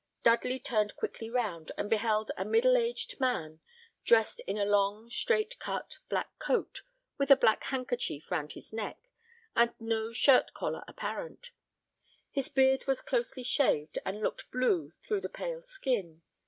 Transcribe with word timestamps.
Dudley 0.23 0.57
turned 0.57 0.95
quickly 0.95 1.29
round, 1.29 1.71
and 1.77 1.87
beheld 1.87 2.31
a 2.35 2.43
middle 2.43 2.75
aged 2.75 3.19
man, 3.19 3.59
dressed 4.03 4.39
in 4.47 4.57
a 4.57 4.65
long, 4.65 5.11
straight 5.11 5.59
cut 5.59 5.99
black 6.09 6.39
coat, 6.39 6.81
with 7.19 7.29
a 7.29 7.35
black 7.35 7.65
handkerchief 7.65 8.31
round 8.31 8.53
his 8.53 8.73
neck, 8.73 8.97
and 9.55 9.75
no 9.79 10.11
shirt 10.11 10.53
collar 10.55 10.83
apparent. 10.87 11.51
His 12.31 12.49
beard 12.49 12.87
was 12.87 13.03
closely 13.03 13.43
shaved, 13.43 13.99
and 14.03 14.21
looked 14.21 14.49
blue 14.49 14.91
through 15.03 15.21
the 15.21 15.29
pale 15.29 15.61
skin. 15.61 16.23